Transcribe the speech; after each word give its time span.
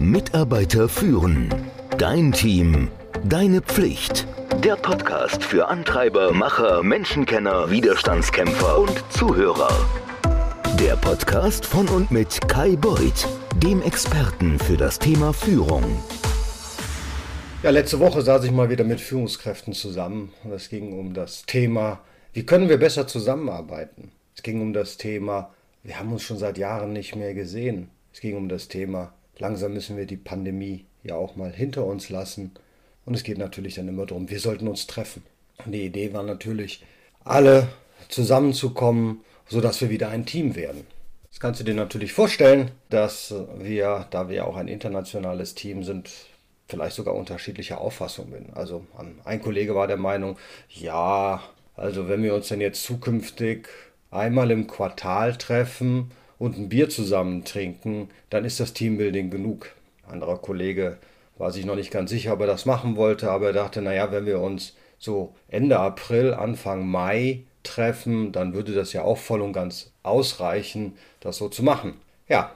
Mitarbeiter 0.00 0.88
führen. 0.88 1.54
Dein 1.98 2.32
Team. 2.32 2.88
Deine 3.22 3.60
Pflicht. 3.60 4.26
Der 4.64 4.76
Podcast 4.76 5.44
für 5.44 5.68
Antreiber, 5.68 6.32
Macher, 6.32 6.82
Menschenkenner, 6.82 7.70
Widerstandskämpfer 7.70 8.78
und 8.78 9.04
Zuhörer. 9.10 9.68
Der 10.80 10.96
Podcast 10.96 11.66
von 11.66 11.86
und 11.88 12.10
mit 12.10 12.48
Kai 12.48 12.76
Beuth, 12.76 13.28
dem 13.62 13.82
Experten 13.82 14.58
für 14.58 14.78
das 14.78 14.98
Thema 14.98 15.34
Führung. 15.34 15.84
Ja, 17.62 17.68
letzte 17.68 18.00
Woche 18.00 18.22
saß 18.22 18.44
ich 18.44 18.52
mal 18.52 18.70
wieder 18.70 18.84
mit 18.84 19.02
Führungskräften 19.02 19.74
zusammen 19.74 20.32
es 20.50 20.70
ging 20.70 20.98
um 20.98 21.12
das 21.12 21.44
Thema, 21.44 22.00
wie 22.32 22.46
können 22.46 22.70
wir 22.70 22.78
besser 22.78 23.06
zusammenarbeiten? 23.06 24.12
Es 24.34 24.42
ging 24.42 24.62
um 24.62 24.72
das 24.72 24.96
Thema, 24.96 25.50
wir 25.82 25.98
haben 25.98 26.10
uns 26.10 26.22
schon 26.22 26.38
seit 26.38 26.56
Jahren 26.56 26.94
nicht 26.94 27.16
mehr 27.16 27.34
gesehen. 27.34 27.90
Es 28.14 28.20
ging 28.20 28.36
um 28.36 28.48
das 28.48 28.68
Thema, 28.68 29.12
langsam 29.40 29.74
müssen 29.74 29.96
wir 29.96 30.06
die 30.06 30.16
Pandemie 30.16 30.84
ja 31.02 31.16
auch 31.16 31.36
mal 31.36 31.52
hinter 31.52 31.84
uns 31.84 32.08
lassen. 32.08 32.52
Und 33.04 33.14
es 33.14 33.24
geht 33.24 33.38
natürlich 33.38 33.74
dann 33.74 33.88
immer 33.88 34.06
darum, 34.06 34.30
wir 34.30 34.40
sollten 34.40 34.68
uns 34.68 34.86
treffen. 34.86 35.22
Und 35.64 35.72
die 35.72 35.84
Idee 35.84 36.12
war 36.12 36.22
natürlich, 36.22 36.84
alle 37.24 37.68
zusammenzukommen, 38.08 39.20
sodass 39.46 39.80
wir 39.80 39.90
wieder 39.90 40.08
ein 40.08 40.26
Team 40.26 40.54
werden. 40.54 40.86
Das 41.30 41.40
kannst 41.40 41.60
du 41.60 41.64
dir 41.64 41.74
natürlich 41.74 42.12
vorstellen, 42.12 42.70
dass 42.88 43.34
wir, 43.58 44.06
da 44.10 44.28
wir 44.28 44.46
auch 44.46 44.56
ein 44.56 44.68
internationales 44.68 45.54
Team 45.54 45.84
sind, 45.84 46.10
vielleicht 46.68 46.96
sogar 46.96 47.14
unterschiedlicher 47.14 47.80
Auffassung 47.80 48.30
bin. 48.30 48.46
Also 48.54 48.84
ein 49.24 49.42
Kollege 49.42 49.74
war 49.74 49.86
der 49.86 49.96
Meinung, 49.96 50.38
ja, 50.68 51.42
also 51.76 52.08
wenn 52.08 52.22
wir 52.22 52.34
uns 52.34 52.48
denn 52.48 52.60
jetzt 52.60 52.82
zukünftig 52.82 53.68
einmal 54.10 54.50
im 54.50 54.66
Quartal 54.66 55.36
treffen 55.36 56.10
und 56.40 56.58
ein 56.58 56.70
Bier 56.70 56.88
zusammen 56.88 57.44
trinken, 57.44 58.08
dann 58.30 58.44
ist 58.44 58.58
das 58.58 58.72
Teambuilding 58.72 59.30
genug. 59.30 59.70
Ein 60.04 60.14
anderer 60.14 60.38
Kollege 60.38 60.96
war 61.38 61.52
sich 61.52 61.64
noch 61.64 61.76
nicht 61.76 61.92
ganz 61.92 62.10
sicher, 62.10 62.32
ob 62.32 62.40
er 62.40 62.46
das 62.48 62.66
machen 62.66 62.96
wollte, 62.96 63.30
aber 63.30 63.48
er 63.48 63.52
dachte, 63.52 63.82
naja, 63.82 64.10
wenn 64.10 64.26
wir 64.26 64.40
uns 64.40 64.74
so 64.98 65.34
Ende 65.48 65.78
April, 65.78 66.34
Anfang 66.34 66.88
Mai 66.88 67.44
treffen, 67.62 68.32
dann 68.32 68.54
würde 68.54 68.72
das 68.72 68.94
ja 68.94 69.02
auch 69.02 69.18
voll 69.18 69.42
und 69.42 69.52
ganz 69.52 69.92
ausreichen, 70.02 70.94
das 71.20 71.36
so 71.36 71.48
zu 71.50 71.62
machen. 71.62 71.94
Ja, 72.26 72.54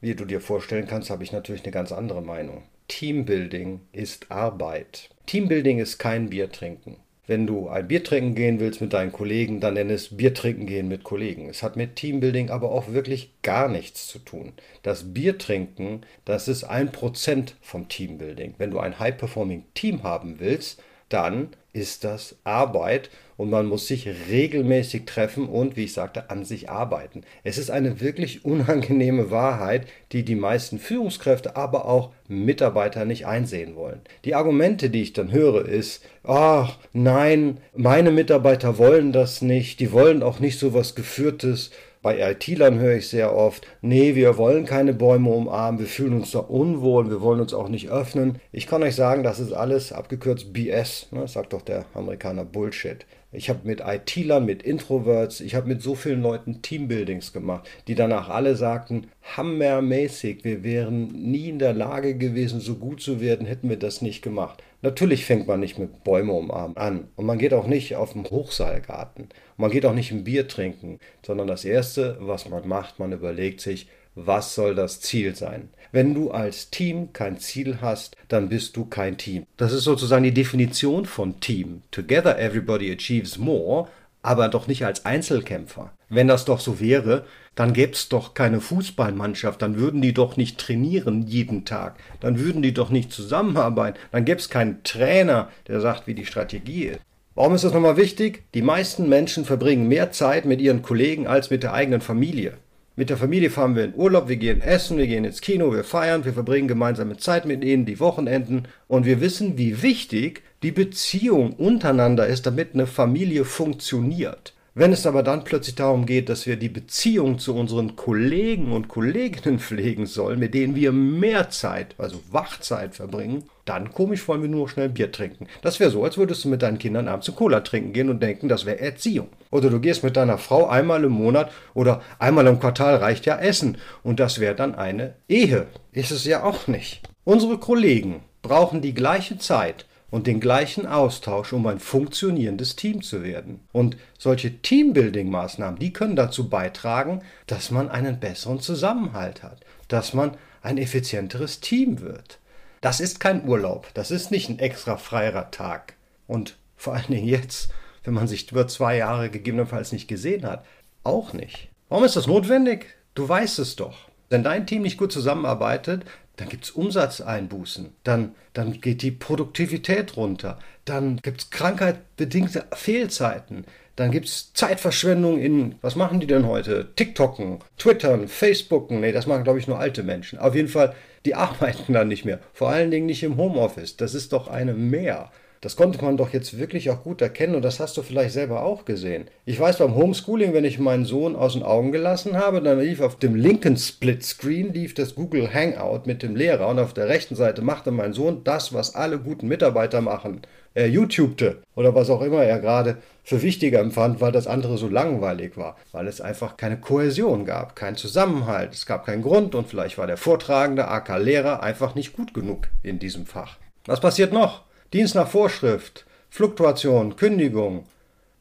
wie 0.00 0.14
du 0.14 0.24
dir 0.24 0.40
vorstellen 0.40 0.86
kannst, 0.86 1.10
habe 1.10 1.24
ich 1.24 1.32
natürlich 1.32 1.64
eine 1.64 1.72
ganz 1.72 1.90
andere 1.90 2.22
Meinung. 2.22 2.62
Teambuilding 2.86 3.80
ist 3.90 4.30
Arbeit. 4.30 5.10
Teambuilding 5.26 5.80
ist 5.80 5.98
kein 5.98 6.30
Bier 6.30 6.52
trinken. 6.52 6.96
Wenn 7.26 7.46
du 7.46 7.68
ein 7.68 7.88
Bier 7.88 8.04
trinken 8.04 8.36
gehen 8.36 8.60
willst 8.60 8.80
mit 8.80 8.92
deinen 8.92 9.10
Kollegen, 9.10 9.58
dann 9.58 9.74
nenn 9.74 9.90
es 9.90 10.16
Bier 10.16 10.32
trinken 10.32 10.66
gehen 10.66 10.86
mit 10.86 11.02
Kollegen. 11.02 11.48
Es 11.48 11.62
hat 11.62 11.76
mit 11.76 11.96
Teambuilding 11.96 12.50
aber 12.50 12.70
auch 12.70 12.92
wirklich 12.92 13.30
gar 13.42 13.68
nichts 13.68 14.06
zu 14.06 14.20
tun. 14.20 14.52
Das 14.82 15.12
Bier 15.12 15.36
trinken, 15.36 16.02
das 16.24 16.46
ist 16.46 16.62
ein 16.62 16.92
Prozent 16.92 17.56
vom 17.60 17.88
Teambuilding. 17.88 18.54
Wenn 18.58 18.70
du 18.70 18.78
ein 18.78 19.00
High-Performing 19.00 19.64
Team 19.74 20.04
haben 20.04 20.38
willst, 20.38 20.80
dann 21.08 21.48
ist 21.76 22.04
das 22.04 22.36
Arbeit 22.42 23.10
und 23.36 23.50
man 23.50 23.66
muss 23.66 23.86
sich 23.86 24.08
regelmäßig 24.30 25.04
treffen 25.04 25.46
und, 25.46 25.76
wie 25.76 25.84
ich 25.84 25.92
sagte, 25.92 26.30
an 26.30 26.46
sich 26.46 26.70
arbeiten. 26.70 27.22
Es 27.44 27.58
ist 27.58 27.70
eine 27.70 28.00
wirklich 28.00 28.44
unangenehme 28.46 29.30
Wahrheit, 29.30 29.86
die 30.12 30.24
die 30.24 30.34
meisten 30.34 30.78
Führungskräfte, 30.78 31.54
aber 31.54 31.84
auch 31.84 32.12
Mitarbeiter 32.28 33.04
nicht 33.04 33.26
einsehen 33.26 33.76
wollen. 33.76 34.00
Die 34.24 34.34
Argumente, 34.34 34.88
die 34.88 35.02
ich 35.02 35.12
dann 35.12 35.30
höre, 35.30 35.66
ist, 35.66 36.02
ach 36.24 36.78
nein, 36.94 37.58
meine 37.74 38.10
Mitarbeiter 38.10 38.78
wollen 38.78 39.12
das 39.12 39.42
nicht, 39.42 39.78
die 39.78 39.92
wollen 39.92 40.22
auch 40.22 40.40
nicht 40.40 40.58
so 40.58 40.72
was 40.72 40.94
Geführtes 40.94 41.70
bei 42.06 42.20
IT-Lern 42.20 42.78
höre 42.78 42.98
ich 42.98 43.08
sehr 43.08 43.34
oft, 43.34 43.66
nee, 43.82 44.14
wir 44.14 44.38
wollen 44.38 44.64
keine 44.64 44.94
Bäume 44.94 45.28
umarmen, 45.28 45.80
wir 45.80 45.88
fühlen 45.88 46.12
uns 46.12 46.30
da 46.30 46.38
unwohl, 46.38 47.10
wir 47.10 47.20
wollen 47.20 47.40
uns 47.40 47.52
auch 47.52 47.68
nicht 47.68 47.88
öffnen. 47.88 48.38
Ich 48.52 48.68
kann 48.68 48.84
euch 48.84 48.94
sagen, 48.94 49.24
das 49.24 49.40
ist 49.40 49.52
alles 49.52 49.92
abgekürzt 49.92 50.52
BS, 50.52 51.08
ne? 51.10 51.26
sagt 51.26 51.52
doch 51.52 51.62
der 51.62 51.84
Amerikaner 51.94 52.44
Bullshit. 52.44 53.06
Ich 53.32 53.48
habe 53.48 53.58
mit 53.64 53.82
IT-Lern, 53.84 54.44
mit 54.44 54.62
Introverts, 54.62 55.40
ich 55.40 55.56
habe 55.56 55.66
mit 55.66 55.82
so 55.82 55.96
vielen 55.96 56.22
Leuten 56.22 56.62
Teambuildings 56.62 57.32
gemacht, 57.32 57.68
die 57.88 57.96
danach 57.96 58.28
alle 58.28 58.54
sagten, 58.54 59.08
hammermäßig, 59.36 60.44
wir 60.44 60.62
wären 60.62 61.08
nie 61.08 61.48
in 61.48 61.58
der 61.58 61.74
Lage 61.74 62.16
gewesen, 62.16 62.60
so 62.60 62.76
gut 62.76 63.02
zu 63.02 63.20
werden, 63.20 63.48
hätten 63.48 63.68
wir 63.68 63.80
das 63.80 64.00
nicht 64.00 64.22
gemacht. 64.22 64.62
Natürlich 64.86 65.24
fängt 65.24 65.48
man 65.48 65.60
nicht 65.60 65.78
mit 65.78 66.04
Bäume 66.04 66.32
umarmen 66.32 66.76
an 66.76 67.08
und 67.16 67.26
man 67.26 67.38
geht 67.38 67.52
auch 67.52 67.66
nicht 67.66 67.96
auf 67.96 68.12
den 68.12 68.24
Hochseilgarten 68.24 69.28
man 69.56 69.70
geht 69.70 69.86
auch 69.86 69.94
nicht 69.94 70.12
ein 70.12 70.24
Bier 70.24 70.48
trinken, 70.48 70.98
sondern 71.24 71.46
das 71.46 71.64
Erste, 71.64 72.16
was 72.20 72.48
man 72.48 72.66
macht, 72.68 72.98
man 72.98 73.12
überlegt 73.12 73.60
sich, 73.60 73.88
was 74.14 74.54
soll 74.54 74.74
das 74.74 75.00
Ziel 75.00 75.34
sein? 75.34 75.68
Wenn 75.92 76.14
du 76.14 76.30
als 76.30 76.70
Team 76.70 77.12
kein 77.12 77.38
Ziel 77.38 77.78
hast, 77.80 78.16
dann 78.28 78.48
bist 78.48 78.76
du 78.76 78.86
kein 78.86 79.18
Team. 79.18 79.46
Das 79.56 79.72
ist 79.72 79.84
sozusagen 79.84 80.24
die 80.24 80.34
Definition 80.34 81.04
von 81.04 81.38
Team. 81.40 81.82
Together 81.90 82.38
everybody 82.38 82.92
achieves 82.92 83.38
more, 83.38 83.88
aber 84.22 84.48
doch 84.48 84.66
nicht 84.66 84.84
als 84.84 85.04
Einzelkämpfer. 85.04 85.92
Wenn 86.08 86.28
das 86.28 86.44
doch 86.44 86.60
so 86.60 86.78
wäre, 86.78 87.24
dann 87.56 87.72
gäbe 87.72 87.92
es 87.92 88.08
doch 88.08 88.34
keine 88.34 88.60
Fußballmannschaft, 88.60 89.60
dann 89.60 89.76
würden 89.76 90.02
die 90.02 90.12
doch 90.12 90.36
nicht 90.36 90.58
trainieren 90.58 91.26
jeden 91.26 91.64
Tag, 91.64 91.96
dann 92.20 92.38
würden 92.38 92.62
die 92.62 92.74
doch 92.74 92.90
nicht 92.90 93.12
zusammenarbeiten, 93.12 93.98
dann 94.12 94.24
gäbe 94.24 94.38
es 94.38 94.50
keinen 94.50 94.82
Trainer, 94.84 95.48
der 95.66 95.80
sagt, 95.80 96.06
wie 96.06 96.14
die 96.14 96.26
Strategie 96.26 96.84
ist. 96.84 97.00
Warum 97.34 97.54
ist 97.54 97.64
das 97.64 97.72
nochmal 97.72 97.96
wichtig? 97.96 98.44
Die 98.54 98.62
meisten 98.62 99.08
Menschen 99.08 99.44
verbringen 99.44 99.88
mehr 99.88 100.10
Zeit 100.12 100.44
mit 100.44 100.60
ihren 100.60 100.82
Kollegen 100.82 101.26
als 101.26 101.50
mit 101.50 101.62
der 101.62 101.74
eigenen 101.74 102.00
Familie. 102.00 102.54
Mit 102.94 103.10
der 103.10 103.18
Familie 103.18 103.50
fahren 103.50 103.76
wir 103.76 103.84
in 103.84 103.94
Urlaub, 103.94 104.28
wir 104.28 104.36
gehen 104.36 104.62
essen, 104.62 104.96
wir 104.96 105.06
gehen 105.06 105.24
ins 105.24 105.42
Kino, 105.42 105.70
wir 105.70 105.84
feiern, 105.84 106.24
wir 106.24 106.32
verbringen 106.32 106.66
gemeinsame 106.66 107.18
Zeit 107.18 107.44
mit 107.44 107.62
ihnen, 107.62 107.84
die 107.84 108.00
Wochenenden 108.00 108.68
und 108.88 109.04
wir 109.04 109.20
wissen, 109.20 109.58
wie 109.58 109.82
wichtig 109.82 110.42
die 110.62 110.72
Beziehung 110.72 111.52
untereinander 111.52 112.26
ist, 112.26 112.46
damit 112.46 112.72
eine 112.72 112.86
Familie 112.86 113.44
funktioniert. 113.44 114.54
Wenn 114.78 114.92
es 114.92 115.06
aber 115.06 115.22
dann 115.22 115.42
plötzlich 115.42 115.74
darum 115.74 116.04
geht, 116.04 116.28
dass 116.28 116.46
wir 116.46 116.56
die 116.56 116.68
Beziehung 116.68 117.38
zu 117.38 117.54
unseren 117.54 117.96
Kollegen 117.96 118.72
und 118.72 118.88
Kolleginnen 118.88 119.58
pflegen 119.58 120.04
sollen, 120.04 120.38
mit 120.38 120.52
denen 120.52 120.74
wir 120.74 120.92
mehr 120.92 121.48
Zeit, 121.48 121.94
also 121.96 122.20
Wachzeit 122.30 122.94
verbringen, 122.94 123.44
dann 123.64 123.94
komisch 123.94 124.28
wollen 124.28 124.42
wir 124.42 124.50
nur 124.50 124.68
schnell 124.68 124.90
Bier 124.90 125.10
trinken. 125.10 125.46
Das 125.62 125.80
wäre 125.80 125.90
so, 125.90 126.04
als 126.04 126.18
würdest 126.18 126.44
du 126.44 126.50
mit 126.50 126.60
deinen 126.60 126.76
Kindern 126.76 127.08
abends 127.08 127.24
zu 127.24 127.32
Cola 127.32 127.60
trinken 127.60 127.94
gehen 127.94 128.10
und 128.10 128.22
denken, 128.22 128.50
das 128.50 128.66
wäre 128.66 128.78
Erziehung. 128.78 129.28
Oder 129.50 129.70
du 129.70 129.80
gehst 129.80 130.04
mit 130.04 130.14
deiner 130.14 130.36
Frau 130.36 130.66
einmal 130.66 131.04
im 131.04 131.12
Monat 131.12 131.50
oder 131.72 132.02
einmal 132.18 132.46
im 132.46 132.60
Quartal 132.60 132.96
reicht 132.96 133.24
ja 133.24 133.38
Essen 133.38 133.78
und 134.02 134.20
das 134.20 134.40
wäre 134.40 134.54
dann 134.54 134.74
eine 134.74 135.14
Ehe. 135.26 135.68
Ist 135.92 136.10
es 136.10 136.26
ja 136.26 136.42
auch 136.42 136.66
nicht. 136.66 137.00
Unsere 137.24 137.56
Kollegen 137.56 138.20
brauchen 138.42 138.82
die 138.82 138.92
gleiche 138.92 139.38
Zeit 139.38 139.86
und 140.10 140.26
den 140.26 140.40
gleichen 140.40 140.86
Austausch, 140.86 141.52
um 141.52 141.66
ein 141.66 141.80
funktionierendes 141.80 142.76
Team 142.76 143.02
zu 143.02 143.22
werden. 143.22 143.60
Und 143.72 143.96
solche 144.18 144.50
Teambuilding-Maßnahmen, 144.62 145.78
die 145.78 145.92
können 145.92 146.16
dazu 146.16 146.48
beitragen, 146.48 147.22
dass 147.46 147.70
man 147.70 147.90
einen 147.90 148.20
besseren 148.20 148.60
Zusammenhalt 148.60 149.42
hat, 149.42 149.60
dass 149.88 150.14
man 150.14 150.36
ein 150.62 150.78
effizienteres 150.78 151.60
Team 151.60 152.00
wird. 152.00 152.38
Das 152.80 153.00
ist 153.00 153.20
kein 153.20 153.48
Urlaub, 153.48 153.88
das 153.94 154.10
ist 154.10 154.30
nicht 154.30 154.48
ein 154.48 154.58
extra 154.58 154.96
freier 154.96 155.50
Tag. 155.50 155.94
Und 156.26 156.56
vor 156.76 156.94
allen 156.94 157.08
Dingen 157.08 157.26
jetzt, 157.26 157.70
wenn 158.04 158.14
man 158.14 158.28
sich 158.28 158.50
über 158.50 158.68
zwei 158.68 158.96
Jahre 158.96 159.30
gegebenenfalls 159.30 159.92
nicht 159.92 160.08
gesehen 160.08 160.46
hat, 160.46 160.64
auch 161.02 161.32
nicht. 161.32 161.68
Warum 161.88 162.04
ist 162.04 162.16
das 162.16 162.26
notwendig? 162.26 162.86
Du 163.14 163.28
weißt 163.28 163.58
es 163.58 163.76
doch. 163.76 164.08
Wenn 164.28 164.42
dein 164.42 164.66
Team 164.66 164.82
nicht 164.82 164.98
gut 164.98 165.12
zusammenarbeitet, 165.12 166.04
dann 166.36 166.48
gibt 166.48 166.64
es 166.64 166.70
Umsatzeinbußen, 166.70 167.94
dann, 168.04 168.34
dann 168.52 168.80
geht 168.80 169.02
die 169.02 169.10
Produktivität 169.10 170.16
runter, 170.16 170.58
dann 170.84 171.16
gibt 171.16 171.40
es 171.40 171.50
krankheitbedingte 171.50 172.64
Fehlzeiten, 172.72 173.64
dann 173.96 174.10
gibt 174.10 174.26
es 174.26 174.52
Zeitverschwendung 174.52 175.38
in, 175.38 175.76
was 175.80 175.96
machen 175.96 176.20
die 176.20 176.26
denn 176.26 176.46
heute? 176.46 176.88
TikToken, 176.96 177.60
Twittern, 177.78 178.28
Facebooken, 178.28 179.00
nee, 179.00 179.12
das 179.12 179.26
machen 179.26 179.44
glaube 179.44 179.58
ich 179.58 179.66
nur 179.66 179.78
alte 179.78 180.02
Menschen. 180.02 180.38
Auf 180.38 180.54
jeden 180.54 180.68
Fall, 180.68 180.94
die 181.24 181.34
arbeiten 181.36 181.92
dann 181.92 182.08
nicht 182.08 182.24
mehr, 182.24 182.40
vor 182.52 182.68
allen 182.68 182.90
Dingen 182.90 183.06
nicht 183.06 183.22
im 183.22 183.38
Homeoffice, 183.38 183.96
das 183.96 184.14
ist 184.14 184.32
doch 184.32 184.48
eine 184.48 184.74
Mehr. 184.74 185.30
Das 185.66 185.74
konnte 185.74 186.00
man 186.04 186.16
doch 186.16 186.32
jetzt 186.32 186.60
wirklich 186.60 186.90
auch 186.90 187.02
gut 187.02 187.20
erkennen 187.20 187.56
und 187.56 187.62
das 187.62 187.80
hast 187.80 187.96
du 187.96 188.02
vielleicht 188.02 188.32
selber 188.32 188.62
auch 188.62 188.84
gesehen. 188.84 189.24
Ich 189.46 189.58
weiß 189.58 189.78
beim 189.78 189.96
Homeschooling, 189.96 190.54
wenn 190.54 190.64
ich 190.64 190.78
meinen 190.78 191.04
Sohn 191.04 191.34
aus 191.34 191.54
den 191.54 191.64
Augen 191.64 191.90
gelassen 191.90 192.38
habe, 192.38 192.62
dann 192.62 192.78
lief 192.78 193.00
auf 193.00 193.18
dem 193.18 193.34
linken 193.34 193.76
Splitscreen 193.76 194.72
lief 194.72 194.94
das 194.94 195.16
Google 195.16 195.52
Hangout 195.52 196.02
mit 196.04 196.22
dem 196.22 196.36
Lehrer 196.36 196.68
und 196.68 196.78
auf 196.78 196.94
der 196.94 197.08
rechten 197.08 197.34
Seite 197.34 197.62
machte 197.62 197.90
mein 197.90 198.12
Sohn 198.12 198.44
das, 198.44 198.74
was 198.74 198.94
alle 198.94 199.18
guten 199.18 199.48
Mitarbeiter 199.48 200.00
machen. 200.00 200.42
Er 200.74 200.88
YouTubete 200.88 201.62
oder 201.74 201.96
was 201.96 202.10
auch 202.10 202.22
immer 202.22 202.44
er 202.44 202.60
gerade 202.60 202.98
für 203.24 203.42
wichtiger 203.42 203.80
empfand, 203.80 204.20
weil 204.20 204.30
das 204.30 204.46
andere 204.46 204.78
so 204.78 204.86
langweilig 204.86 205.56
war, 205.56 205.76
weil 205.90 206.06
es 206.06 206.20
einfach 206.20 206.56
keine 206.56 206.78
Kohäsion 206.78 207.44
gab, 207.44 207.74
keinen 207.74 207.96
Zusammenhalt, 207.96 208.72
es 208.72 208.86
gab 208.86 209.04
keinen 209.04 209.22
Grund 209.22 209.56
und 209.56 209.66
vielleicht 209.66 209.98
war 209.98 210.06
der 210.06 210.16
Vortragende, 210.16 210.86
AK 210.86 211.18
Lehrer, 211.18 211.64
einfach 211.64 211.96
nicht 211.96 212.12
gut 212.12 212.34
genug 212.34 212.68
in 212.84 213.00
diesem 213.00 213.26
Fach. 213.26 213.56
Was 213.86 213.98
passiert 213.98 214.32
noch? 214.32 214.65
Dienst 214.92 215.14
nach 215.14 215.28
Vorschrift, 215.28 216.06
Fluktuation, 216.30 217.16
Kündigung. 217.16 217.86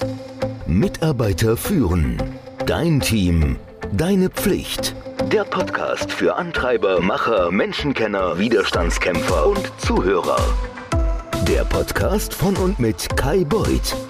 Mitarbeiter 0.66 1.58
führen. 1.58 2.22
Dein 2.66 3.02
Team. 3.02 3.58
Deine 3.92 4.30
Pflicht. 4.30 4.96
Der 5.32 5.44
Podcast 5.44 6.12
für 6.12 6.36
Antreiber, 6.36 7.02
Macher, 7.02 7.52
Menschenkenner, 7.52 8.40
Widerstandskämpfer 8.40 9.48
und 9.48 9.72
Zuhörer. 9.80 10.40
Der 11.48 11.64
Podcast 11.66 12.34
von 12.34 12.56
und 12.58 12.80
mit 12.80 13.16
Kai 13.16 13.44
Beuth, 13.46 13.96